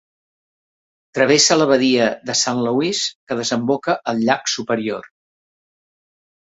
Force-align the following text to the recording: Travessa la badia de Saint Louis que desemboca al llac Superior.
Travessa 1.17 1.57
la 1.59 1.67
badia 1.73 2.09
de 2.31 2.37
Saint 2.41 2.63
Louis 2.69 3.05
que 3.29 3.39
desemboca 3.43 3.99
al 4.15 4.27
llac 4.31 4.53
Superior. 4.59 5.11